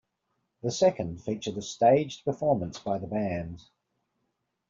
The 0.63 0.71
second 0.71 1.21
featured 1.21 1.57
a 1.57 1.61
staged 1.61 2.25
performance 2.25 2.79
by 2.79 2.97
the 2.97 3.05
band. 3.05 3.61